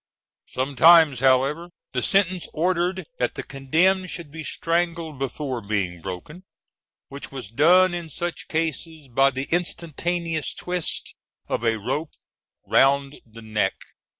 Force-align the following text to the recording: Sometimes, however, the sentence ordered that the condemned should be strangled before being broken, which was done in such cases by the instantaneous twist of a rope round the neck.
Sometimes, 0.47 1.19
however, 1.19 1.69
the 1.93 2.01
sentence 2.01 2.47
ordered 2.55 3.05
that 3.19 3.35
the 3.35 3.43
condemned 3.43 4.09
should 4.09 4.31
be 4.31 4.43
strangled 4.43 5.19
before 5.19 5.61
being 5.61 6.01
broken, 6.01 6.43
which 7.09 7.31
was 7.31 7.51
done 7.51 7.93
in 7.93 8.09
such 8.09 8.47
cases 8.47 9.09
by 9.09 9.29
the 9.29 9.47
instantaneous 9.51 10.55
twist 10.55 11.13
of 11.47 11.63
a 11.63 11.77
rope 11.77 12.13
round 12.65 13.21
the 13.27 13.43
neck. 13.43 13.75